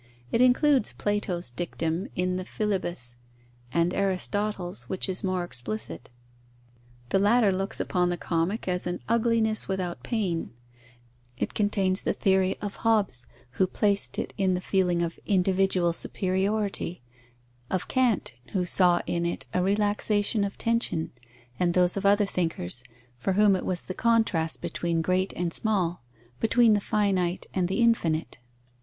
It 0.31 0.41
includes 0.41 0.93
Plato's 0.93 1.51
dictum 1.51 2.07
in 2.15 2.35
the 2.35 2.43
Philebus, 2.43 3.17
and 3.71 3.93
Aristotle's, 3.93 4.89
which 4.89 5.07
is 5.07 5.23
more 5.23 5.43
explicit. 5.43 6.09
The 7.09 7.19
latter 7.19 7.51
looks 7.51 7.79
upon 7.79 8.09
the 8.09 8.17
comic 8.17 8.67
as 8.67 8.87
an 8.87 8.99
ugliness 9.07 9.67
without 9.67 10.01
pain. 10.01 10.53
It 11.37 11.53
contains 11.53 12.01
the 12.01 12.13
theory 12.13 12.57
of 12.63 12.77
Hobbes, 12.77 13.27
who 13.51 13.67
placed 13.67 14.17
it 14.17 14.33
in 14.39 14.55
the 14.55 14.59
feeling 14.59 15.03
of 15.03 15.19
individual 15.27 15.93
superiority; 15.93 17.03
of 17.69 17.87
Kant, 17.87 18.33
who 18.53 18.65
saw 18.65 19.03
in 19.05 19.23
it 19.23 19.45
a 19.53 19.61
relaxation 19.61 20.43
of 20.43 20.57
tension; 20.57 21.11
and 21.59 21.75
those 21.75 21.95
of 21.95 22.07
other 22.07 22.25
thinkers, 22.25 22.83
for 23.19 23.33
whom 23.33 23.55
it 23.55 23.67
was 23.67 23.83
the 23.83 23.93
contrast 23.93 24.63
between 24.63 25.03
great 25.03 25.31
and 25.35 25.53
small, 25.53 26.01
between 26.39 26.73
the 26.73 26.81
finite 26.81 27.45
and 27.53 27.67
the 27.67 27.81
infinite. 27.81 28.39